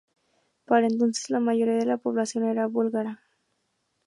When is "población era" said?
1.97-2.65